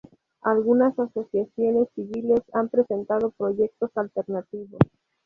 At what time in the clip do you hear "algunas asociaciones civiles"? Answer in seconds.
0.41-2.41